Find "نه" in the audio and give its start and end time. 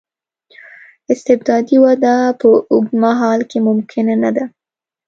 4.23-4.29